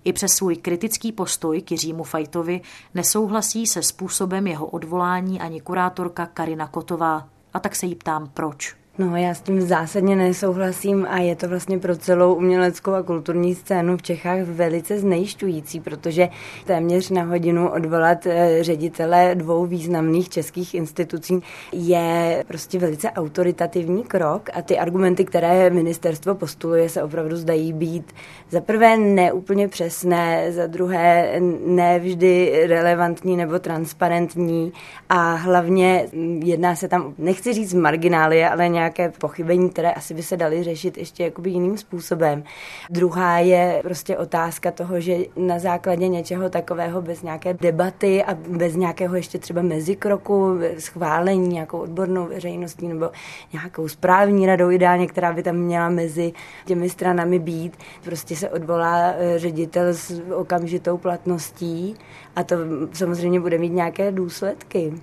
[0.08, 2.62] I přes svůj kritický postoj k Jiřímu Fajtovi
[2.94, 7.30] nesouhlasí se způsobem jeho odvolání ani kurátorka Karina Kotová.
[7.54, 8.76] A tak se jí ptám, proč.
[9.00, 13.56] No, já s tím zásadně nesouhlasím a je to vlastně pro celou uměleckou a kulturní
[13.56, 16.30] scénu v Čechách velice znejišťující, protože
[16.66, 21.40] téměř na hodinu odvolat eh, ředitele dvou významných českých institucí
[21.72, 28.14] je prostě velice autoritativní krok a ty argumenty, které ministerstvo postuluje, se opravdu zdají být
[28.50, 34.74] za prvé neúplně přesné, za druhé nevždy relevantní nebo transparentní
[35.10, 36.08] a hlavně
[36.44, 40.64] jedná se tam, nechci říct marginálie, ale nějak nějaké pochybení, které asi by se daly
[40.64, 42.44] řešit ještě jakoby jiným způsobem.
[42.90, 48.76] Druhá je prostě otázka toho, že na základě něčeho takového bez nějaké debaty a bez
[48.76, 53.10] nějakého ještě třeba mezikroku, schválení nějakou odbornou veřejností nebo
[53.54, 56.34] nějakou správní radou ideálně, která by tam měla mezi
[56.66, 61.96] těmi stranami být, prostě se odvolá eh, ředitel s okamžitou platností
[62.36, 62.56] a to
[62.94, 64.94] samozřejmě bude mít nějaké důsledky.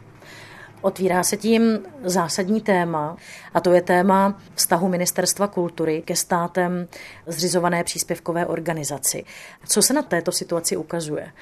[0.84, 3.16] Otvírá se tím zásadní téma
[3.54, 6.88] a to je téma vztahu Ministerstva kultury ke státem
[7.26, 9.24] zřizované příspěvkové organizaci.
[9.66, 11.32] Co se na této situaci ukazuje?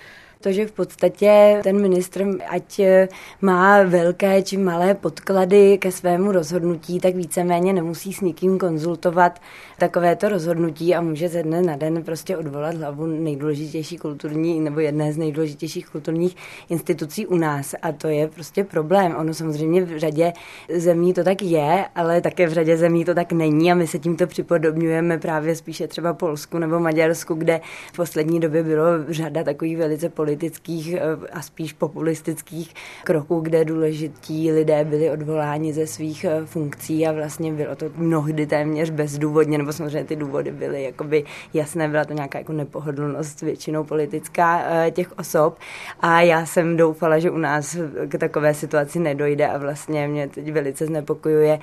[0.43, 3.09] To, že v podstatě ten ministr, ať eh,
[3.41, 9.41] má velké či malé podklady ke svému rozhodnutí, tak víceméně nemusí s nikým konzultovat
[9.79, 15.13] takovéto rozhodnutí a může ze dne na den prostě odvolat hlavu nejdůležitější kulturní nebo jedné
[15.13, 16.37] z nejdůležitějších kulturních
[16.69, 17.75] institucí u nás.
[17.83, 19.15] A to je prostě problém.
[19.19, 20.33] Ono samozřejmě v řadě
[20.69, 23.99] zemí to tak je, ale také v řadě zemí to tak není a my se
[23.99, 27.61] tímto připodobňujeme právě spíše třeba Polsku nebo Maďarsku, kde
[27.93, 31.01] v poslední době bylo řada takových velice politických politických eh,
[31.33, 37.53] a spíš populistických kroků, kde důležití lidé byli odvoláni ze svých eh, funkcí a vlastně
[37.53, 42.39] bylo to mnohdy téměř bezdůvodně, nebo samozřejmě ty důvody byly jakoby jasné, byla to nějaká
[42.39, 45.59] jako nepohodlnost většinou politická těch osob
[46.01, 47.77] a já jsem doufala, že u nás
[48.09, 51.59] k takové situaci nedojde a vlastně mě teď velice znepokojuje,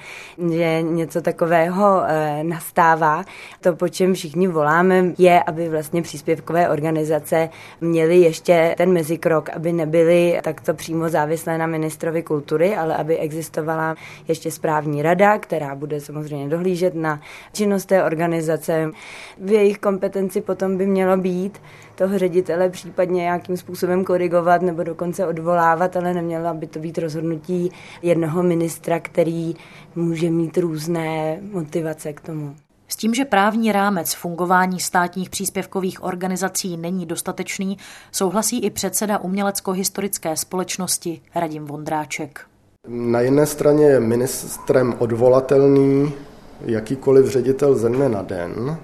[0.51, 2.01] že něco takového
[2.43, 3.23] nastává.
[3.61, 7.49] To, po čem všichni voláme, je, aby vlastně příspěvkové organizace
[7.81, 13.95] měly ještě ten mezikrok, aby nebyly takto přímo závislé na ministrovi kultury, ale aby existovala
[14.27, 17.21] ještě správní rada, která bude samozřejmě dohlížet na
[17.53, 18.91] činnost té organizace.
[19.37, 21.61] V jejich kompetenci potom by mělo být
[21.95, 27.71] toho ředitele případně nějakým způsobem korigovat nebo dokonce odvolávat, ale nemělo by to být rozhodnutí
[28.01, 29.55] jednoho ministra, který
[29.95, 32.55] může mít různé motivace k tomu.
[32.91, 37.77] S tím, že právní rámec fungování státních příspěvkových organizací není dostatečný,
[38.11, 42.39] souhlasí i předseda umělecko-historické společnosti Radim Vondráček.
[42.87, 46.13] Na jedné straně je ministrem odvolatelný
[46.65, 48.77] jakýkoliv ředitel ze dne na den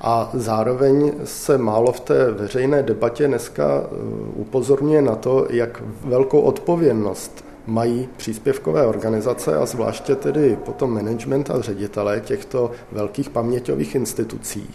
[0.00, 3.86] a zároveň se málo v té veřejné debatě dneska uh,
[4.34, 11.60] upozorňuje na to, jak velkou odpovědnost mají příspěvkové organizace a zvláště tedy potom management a
[11.60, 14.70] ředitelé těchto velkých paměťových institucí,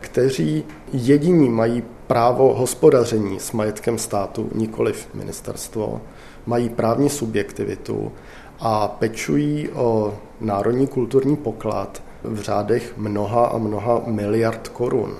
[0.00, 6.00] kteří jediní mají právo hospodaření s majetkem státu, nikoliv ministerstvo,
[6.46, 8.12] mají právní subjektivitu
[8.60, 15.14] a pečují o národní kulturní poklad v řádech mnoha a mnoha miliard korun.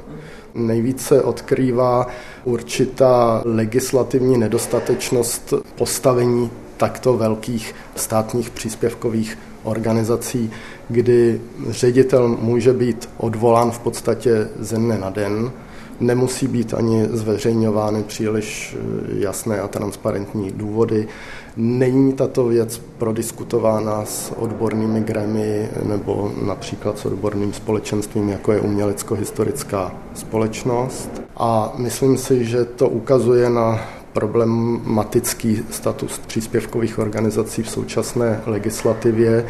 [0.55, 2.07] Nejvíce odkrývá
[2.45, 6.51] určitá legislativní nedostatečnost postavení
[6.83, 10.51] takto velkých státních příspěvkových organizací,
[10.88, 15.53] kdy ředitel může být odvolán v podstatě ze dne na den,
[16.01, 18.85] nemusí být ani zveřejňovány příliš eh,
[19.18, 21.09] jasné a transparentní důvody.
[21.57, 29.95] Není tato věc prodiskutována s odbornými gremy nebo například s odborným společenstvím, jako je umělecko-historická
[30.14, 31.23] společnost.
[31.37, 33.81] A myslím si, že to ukazuje na
[34.12, 39.46] problematický status příspěvkových organizací v současné legislativě.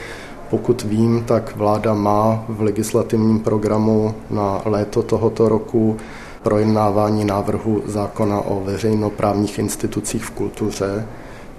[0.50, 5.96] Pokud vím, tak vláda má v legislativním programu na léto tohoto roku
[6.42, 11.06] projednávání návrhu zákona o veřejnoprávních institucích v kultuře,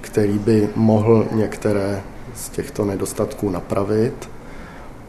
[0.02, 2.02] který by mohl některé
[2.36, 4.30] z těchto nedostatků napravit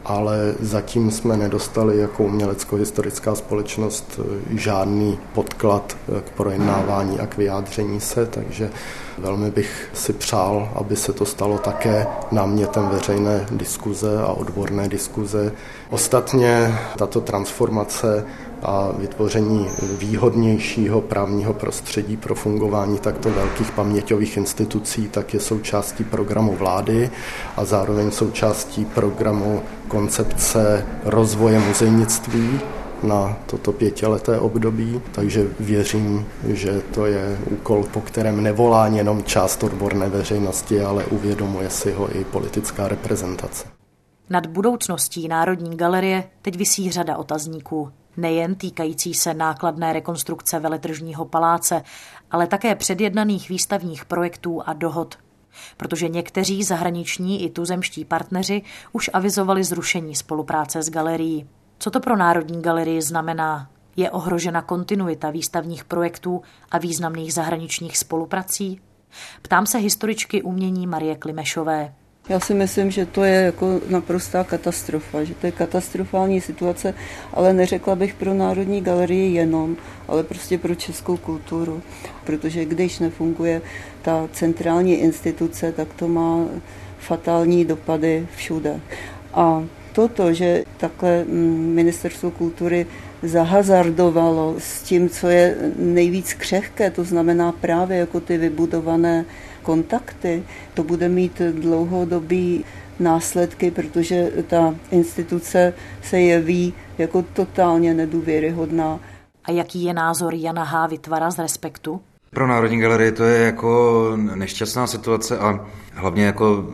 [0.05, 7.37] ale zatím jsme nedostali jako umělecko-historická společnost eh, žádný podklad eh, k projednávání a k
[7.37, 8.69] vyjádření se, takže
[9.17, 15.51] velmi bych si přál, aby se to stalo také námětem veřejné diskuze a odborné diskuze.
[15.89, 18.25] Ostatně tato transformace
[18.65, 19.67] a vytvoření
[19.99, 27.09] výhodnějšího právního prostředí pro fungování takto velkých paměťových institucí, tak je součástí programu vlády
[27.57, 32.59] a zároveň součástí programu koncepce rozvoje muzejnictví
[33.03, 39.63] na toto pětileté období, takže věřím, že to je úkol, po kterém nevolá jenom část
[39.63, 43.67] odborné veřejnosti, ale uvědomuje si ho i politická reprezentace.
[44.29, 51.83] Nad budoucností Národní galerie teď vysí řada otazníků nejen týkající se nákladné rekonstrukce veletržního paláce,
[52.31, 55.15] ale také předjednaných výstavních projektů a dohod.
[55.77, 61.47] Protože někteří zahraniční i tuzemští partneři už avizovali zrušení spolupráce s galerií.
[61.79, 63.69] Co to pro Národní galerii znamená?
[63.95, 68.81] Je ohrožena kontinuita výstavních projektů a významných zahraničních spoluprací?
[69.41, 71.93] Ptám se historičky umění Marie Klimešové.
[72.29, 76.93] Já si myslím, že to je jako naprostá katastrofa, že to je katastrofální situace,
[77.33, 81.81] ale neřekla bych pro Národní galerii jenom, ale prostě pro českou kulturu,
[82.23, 83.61] protože když nefunguje
[84.01, 86.45] ta centrální instituce, tak to má
[86.99, 88.79] fatální dopady všude.
[89.33, 92.85] A toto, že takhle mm, ministerstvo kultury
[93.23, 99.25] zahazardovalo s tím, co je nejvíc křehké, to znamená právě jako ty vybudované
[99.65, 102.65] kontakty, to bude mít dlouhodobý
[102.99, 108.99] následky, protože ta instituce se jeví jako totálně nedůvěryhodná.
[109.45, 110.87] A jaký je názor Jana H.
[110.87, 112.01] Vytvara z Respektu?
[112.29, 116.65] Pro Národní galerii to je jako nešťastná situace a hlavně jako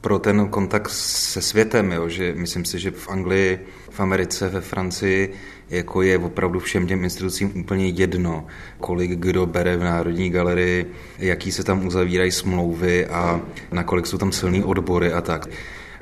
[0.00, 4.60] pro ten kontakt se světem, jo, že myslím si, že v Anglii, v Americe, ve
[4.60, 5.34] Francii
[5.70, 8.46] jako je opravdu všem těm institucím úplně jedno,
[8.78, 13.40] kolik kdo bere v Národní galerii, jaký se tam uzavírají smlouvy a
[13.72, 15.46] nakolik jsou tam silný odbory a tak.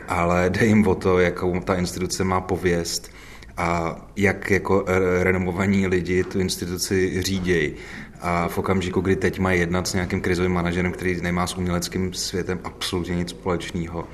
[0.08, 3.12] Ale jde jim o to, jakou ta instituce má pověst
[3.56, 4.84] a jak jako
[5.20, 7.74] renomovaní lidi tu instituci řídějí.
[8.20, 12.12] A v okamžiku, kdy teď mají jednat s nějakým krizovým manažerem, který nemá s uměleckým
[12.12, 14.04] světem absolutně nic společného,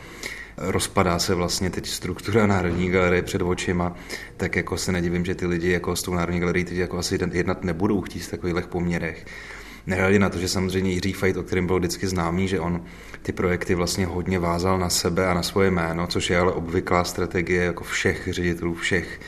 [0.57, 3.95] rozpadá se vlastně teď struktura Národní galerie před očima,
[4.37, 7.19] tak jako se nedivím, že ty lidi jako s tou Národní galerií teď jako asi
[7.33, 9.27] jednat nebudou chtít v takových poměrech.
[9.87, 12.85] Nehledě na to, že samozřejmě Jiří Fajt, o kterém byl vždycky známý, že on
[13.23, 17.05] ty projekty vlastně hodně vázal na sebe a na svoje jméno, což je ale obvyklá
[17.05, 19.21] strategie jako všech ředitelů, všech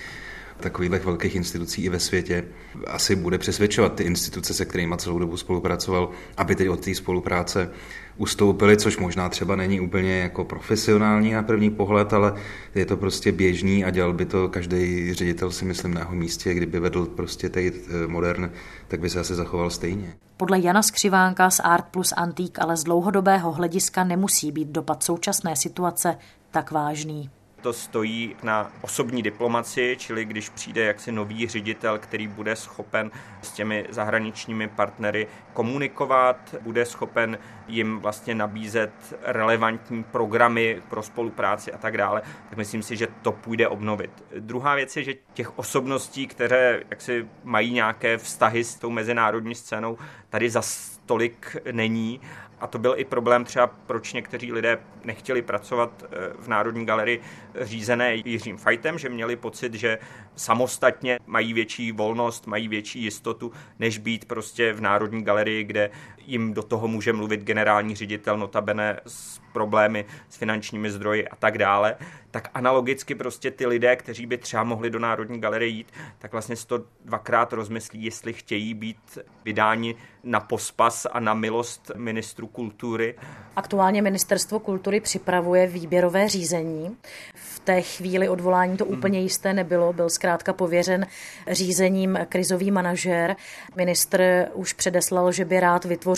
[0.60, 2.44] takových velkých institucí i ve světě
[2.86, 7.70] asi bude přesvědčovat ty instituce, se kterými celou dobu spolupracoval, aby teď od té spolupráce
[8.16, 12.34] ustoupili, což možná třeba není úplně jako profesionální na první pohled, ale
[12.74, 16.54] je to prostě běžný a dělal by to každý ředitel si myslím na jeho místě,
[16.54, 18.50] kdyby vedl prostě teď eh, modern,
[18.88, 20.14] tak by se asi zachoval stejně.
[20.36, 25.56] Podle Jana Skřivánka z Art plus Antík ale z dlouhodobého hlediska nemusí být dopad současné
[25.56, 26.16] situace
[26.50, 27.30] tak vážný
[27.66, 33.10] to stojí na osobní diplomaci, čili když přijde jaksi nový ředitel, který bude schopen
[33.42, 37.38] s těmi zahraničními partnery komunikovat, bude schopen
[37.68, 38.90] jim vlastně nabízet
[39.22, 44.10] relevantní programy pro spolupráci a tak dále, tak myslím si, že to půjde obnovit.
[44.38, 49.98] Druhá věc je, že těch osobností, které jaksi mají nějaké vztahy s tou mezinárodní scénou,
[50.28, 50.62] tady za
[51.06, 52.20] tolik není
[52.60, 57.20] a to byl i problém třeba, proč někteří lidé nechtěli pracovat eh, v Národní galerii
[57.60, 59.98] řízené Jiřím Fajtem, že měli pocit, že
[60.36, 65.90] samostatně mají větší volnost, mají větší jistotu, než být prostě v Národní galerii, kde
[66.26, 71.58] jim do toho může mluvit generální ředitel, notabene s problémy s finančními zdroji a tak
[71.58, 71.96] dále,
[72.30, 76.56] tak analogicky prostě ty lidé, kteří by třeba mohli do Národní galerie jít, tak vlastně
[76.56, 83.14] si to dvakrát rozmyslí, jestli chtějí být vydáni na pospas a na milost ministru kultury.
[83.56, 86.96] Aktuálně ministerstvo kultury připravuje výběrové řízení.
[87.34, 91.06] V té chvíli odvolání to úplně jisté nebylo, byl zkrátka pověřen
[91.50, 93.36] řízením krizový manažer.
[93.76, 96.15] Ministr už předeslal, že by rád vytvořil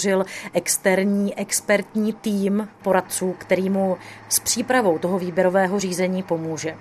[0.53, 6.77] externí expertní tým poradců, který mu s přípravou toho výběrového řízení pomůže.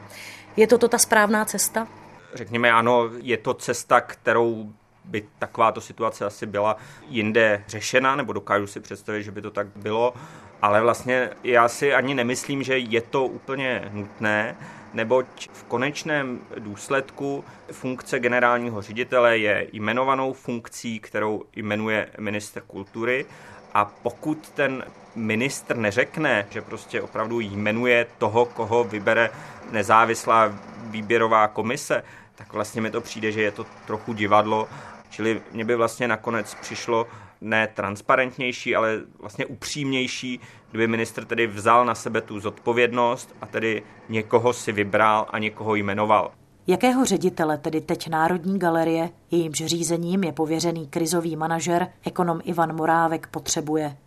[0.58, 1.88] Je to ta správná cesta?
[2.34, 4.74] Řekněme ano, je to cesta, kterou
[5.06, 6.78] by takováto situace asi byla
[7.10, 10.14] jinde řešena, nebo dokážu si představit, že by to tak bylo,
[10.62, 14.56] ale vlastně já si ani nemyslím, že je to úplně nutné,
[14.98, 23.26] neboť v konečném důsledku funkce generálního ředitele je jmenovanou funkcí, kterou jmenuje minister kultury.
[23.74, 24.84] A pokud ten
[25.16, 29.30] ministr neřekne, že prostě opravdu jmenuje toho, koho vybere
[29.72, 32.04] nezávislá výběrová komise,
[32.36, 34.68] tak vlastně mi to přijde, že je to trochu divadlo.
[35.10, 37.08] Čili mě by vlastně nakonec přišlo
[37.42, 43.84] ne transparentnější, ale vlastně upřímnější, kdyby ministr tedy vzal na sebe tu zodpovědnost a tedy
[44.10, 46.32] někoho si vybral a někoho jmenoval.
[46.68, 53.28] Jakého ředitele tedy teď Národní galerie, jejímž řízením je pověřený krizový manažer, ekonom Ivan Morávek,
[53.28, 53.98] potřebuje?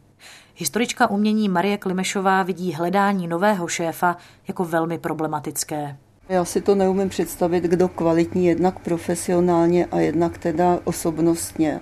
[0.57, 4.17] Historička umění Marie Klimešová vidí hledání nového šéfa
[4.49, 5.97] jako velmi problematické.
[6.29, 11.81] Já si to neumím představit, kdo kvalitní jednak profesionálně a jednak teda osobnostně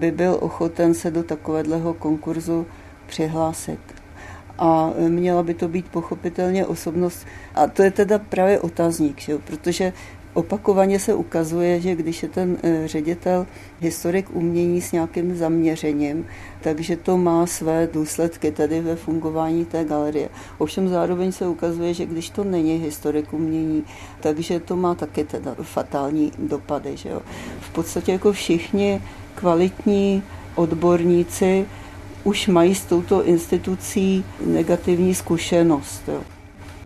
[0.00, 2.66] by byl ochoten se do takového konkurzu
[3.06, 3.80] přihlásit.
[4.58, 7.26] A měla by to být pochopitelně osobnost.
[7.54, 9.38] A to je teda právě otazník, že?
[9.38, 9.92] protože
[10.34, 13.46] Opakovaně se ukazuje, že když je ten eh, ředitel
[13.80, 16.26] historik umění s nějakým zaměřením,
[16.60, 20.28] takže to má své důsledky tady ve fungování té galerie.
[20.58, 23.84] Ovšem zároveň se ukazuje, že když to není historik umění,
[24.20, 26.96] takže to má taky teda fatální dopady.
[26.96, 27.22] Že jo.
[27.60, 29.02] V podstatě jako všichni
[29.34, 30.22] kvalitní
[30.54, 31.66] odborníci
[32.24, 36.02] už mají s touto institucí negativní zkušenost.
[36.08, 36.20] Jo.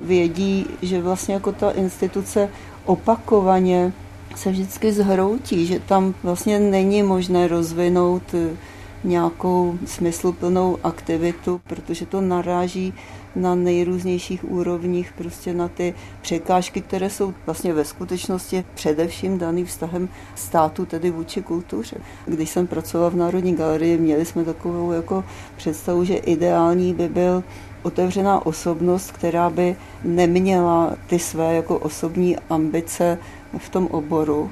[0.01, 2.49] Vědí, že vlastně jako ta instituce
[2.87, 3.93] opakovaně
[4.37, 8.57] se vždycky zhroutí, že tam vlastně není možné rozvinout eh,
[9.05, 12.95] nějakou smysluplnou aktivitu, protože to naráží
[13.37, 20.09] na nejrůznějších úrovních prostě na ty překážky, které jsou vlastně ve skutečnosti především daný vztahem
[20.35, 21.97] státu, tedy vůči kultuře.
[22.27, 25.25] Když jsem pracovala v Národní galerii, měli jsme takovou jako
[25.57, 27.45] představu, že ideální by byl
[27.87, 33.19] otevřená osobnost, která by neměla ty své jako osobní ambice
[33.59, 34.51] v tom oboru,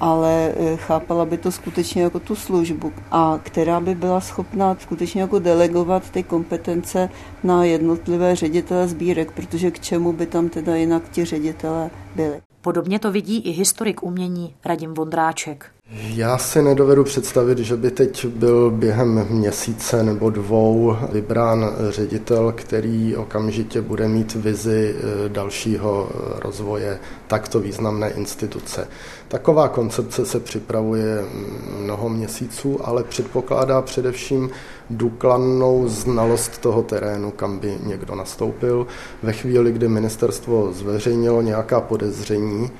[0.00, 5.20] ale eh, chápala by to skutečně jako tu službu a která by byla schopná skutečně
[5.20, 7.10] jako delegovat ty kompetence
[7.44, 12.40] na jednotlivé ředitele sbírek, protože k čemu by tam teda jinak ti ředitele byli.
[12.60, 15.66] Podobně to vidí i historik umění Radim Vondráček.
[15.92, 23.16] Já si nedovedu představit, že by teď byl během měsíce nebo dvou vybrán ředitel, který
[23.16, 28.88] okamžitě bude mít vizi eh, dalšího rozvoje takto významné instituce.
[29.28, 31.24] Taková koncepce se připravuje
[31.78, 34.50] mnoho měsíců, ale předpokládá především
[34.90, 38.86] důkladnou znalost toho terénu, kam by někdo nastoupil.
[39.22, 42.70] Ve chvíli, kdy ministerstvo zveřejnilo nějaká podezření,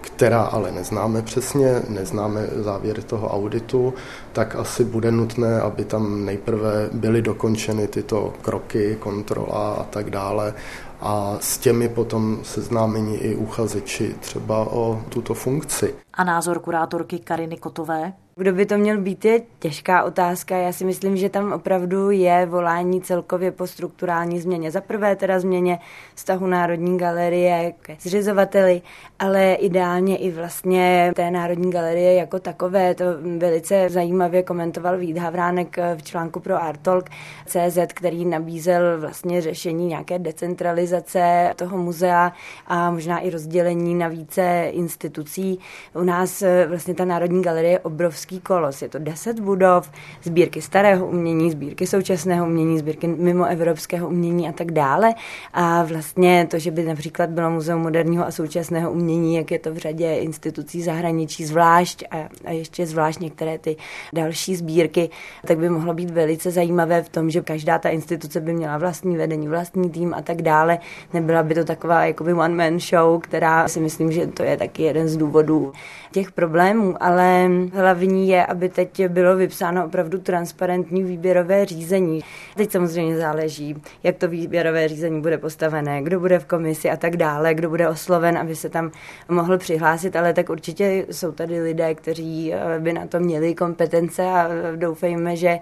[0.00, 3.94] která ale neznáme přesně, neznáme závěry toho auditu,
[4.32, 10.54] tak asi bude nutné, aby tam nejprve byly dokončeny tyto kroky, kontrola a tak dále
[11.00, 15.94] a s těmi potom seznámení i uchazeči třeba o tuto funkci.
[16.14, 18.12] A názor kurátorky Kariny Kotové?
[18.38, 20.56] Kdo by to měl být, je těžká otázka.
[20.56, 24.70] Já si myslím, že tam opravdu je volání celkově po strukturální změně.
[24.70, 25.78] Za prvé teda změně
[26.14, 28.82] vztahu Národní galerie ke zřizovateli,
[29.18, 32.94] ale ideálně i vlastně té Národní galerie jako takové.
[32.94, 33.04] To
[33.38, 37.10] velice zajímavě komentoval Vít Havránek v článku pro Artolk
[37.46, 42.32] CZ, který nabízel vlastně řešení nějaké decentralizace toho muzea
[42.66, 45.58] a možná i rozdělení na více institucí.
[45.94, 48.82] U nás vlastně ta Národní galerie je obrovský obrovský kolos.
[48.82, 49.90] Je to deset budov,
[50.22, 55.14] sbírky starého umění, sbírky současného umění, sbírky mimo evropského umění a tak dále.
[55.52, 59.72] A vlastně to, že by například bylo Muzeum moderního a současného umění, jak je to
[59.72, 63.76] v řadě institucí zahraničí zvlášť a, a ještě zvlášť některé ty
[64.12, 65.10] další sbírky,
[65.46, 69.16] tak by mohlo být velice zajímavé v tom, že každá ta instituce by měla vlastní
[69.16, 70.78] vedení, vlastní tým a tak dále.
[71.12, 75.08] Nebyla by to taková jakoby one-man show, která si myslím, že to je taky jeden
[75.08, 75.72] z důvodů
[76.12, 82.20] těch problémů, ale hlavní řešení je, aby teď bylo vypsáno opravdu transparentní výběrové řízení.
[82.56, 87.16] Teď samozřejmě záleží, jak to výběrové řízení bude postavené, kdo bude v komisi a tak
[87.16, 88.90] dále, kdo bude osloven, aby se tam
[89.28, 94.22] mohl přihlásit, ale tak určitě jsou tady lidé, kteří eh, by na to měli kompetence
[94.22, 95.58] a doufejme, že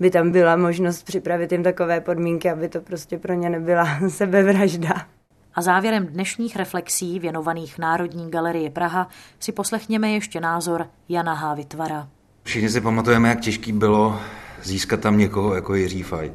[0.00, 5.19] by tam byla možnost připravit jim takové podmínky, aby to prostě pro ně nebyla sebevražda.
[5.54, 9.08] A závěrem dnešních reflexí věnovaných Národní galerii Praha
[9.40, 11.54] si poslechněme ještě názor Jana H.
[11.54, 12.08] Vytvara.
[12.42, 14.20] Všichni si pamatujeme, jak těžký bylo
[14.62, 16.32] získat tam někoho jako Jiří Fajt.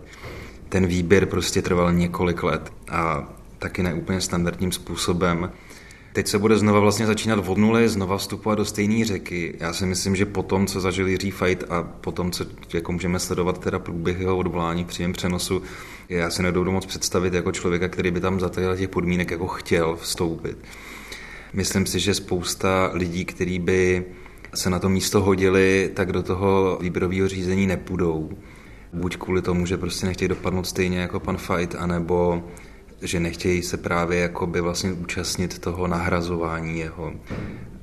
[0.70, 5.52] Ten výběr prostě trval několik let a taky neúplně standardním způsobem.
[6.14, 9.58] Teď se bude znova vlastně začínat od nuly, znova vstupovat do stejné řeky.
[9.60, 12.92] Já si myslím, že po tom, co zažil Jiří Fajt a po tom, co jako
[12.92, 15.62] můžeme sledovat teda průběh jeho odvolání příjem přenosu,
[16.10, 19.96] já si nedovedu moc představit jako člověka, který by tam za těch podmínek jako chtěl
[19.96, 20.58] vstoupit.
[21.54, 24.06] Myslím si, že spousta lidí, kteří by
[24.54, 28.30] se na to místo hodili, tak do toho výběrového řízení nepůjdou.
[28.94, 32.44] Buď kvůli tomu, že prostě nechtějí dopadnout stejně jako pan Fight, anebo
[33.02, 37.14] že nechtějí se právě jakoby vlastně účastnit toho nahrazování jeho.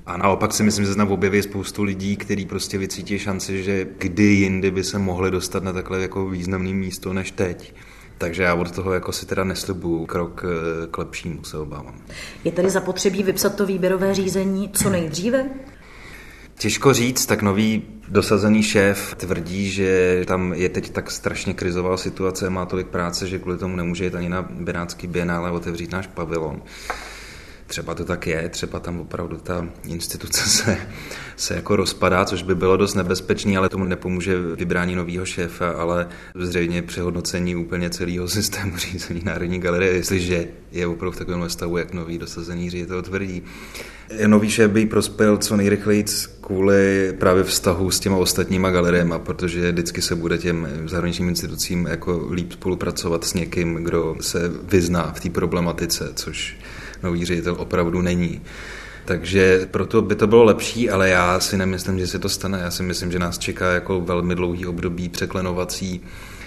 [0.07, 3.87] A naopak si myslím, že se tam objeví spoustu lidí, kteří prostě vycítí šanci, že
[3.99, 7.75] kdy jindy by se mohli dostat na takhle jako významné místo než teď.
[8.19, 11.95] Takže já od toho jako si teda neslibuju krok eh, k lepšímu, se obávám.
[12.45, 15.45] Je tedy zapotřebí vypsat to výběrové řízení co nejdříve?
[16.59, 22.51] Těžko říct, tak nový dosazený šéf tvrdí, že tam je teď tak strašně krizová situace,
[22.51, 26.63] má tolik práce, že kvůli tomu nemůže jít ani na Benátský bienále otevřít náš pavilon.
[27.73, 30.77] Třeba to tak je, třeba tam opravdu ta instituce se,
[31.37, 36.09] se jako rozpadá, což by bylo dost nebezpečné, ale tomu nepomůže vybrání nového šéfa, ale
[36.35, 41.93] zřejmě přehodnocení úplně celého systému řízení Národní galerie, jestliže je opravdu v takovém stavu, jak
[41.93, 43.43] nový dosazený ředitel tvrdí.
[44.27, 46.05] Nový šéf by prospěl co nejrychleji
[46.41, 52.29] kvůli právě vztahu s těma ostatníma galeriemi, protože vždycky se bude těm zahraničním institucím jako
[52.33, 56.57] líp spolupracovat s někým, kdo se vyzná v té problematice, což
[57.03, 58.41] nový ředitel opravdu není.
[59.05, 62.59] Takže proto by to bylo lepší, ale já si nemyslím, že se to stane.
[62.59, 66.01] Já si myslím, že nás čeká jako velmi dlouhý období překlenovací,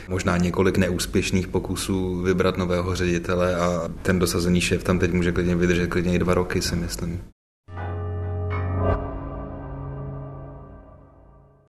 [0.08, 5.56] možná několik neúspěšných pokusů vybrat nového ředitele a ten dosazený šéf tam teď může klidně
[5.56, 7.22] vydržet klidně i dva roky, si myslím.